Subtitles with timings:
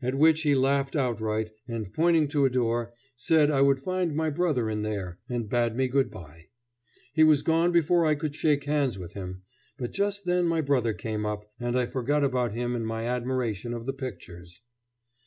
[0.00, 4.30] At which he laughed outright, and, pointing to a door, said I would find my
[4.30, 6.46] brother in there, and bade me good by.
[7.12, 9.42] He was gone before I could shake hands with him;
[9.76, 13.74] but just then my brother came up, and I forgot about him in my admiration
[13.74, 14.62] of the pictures.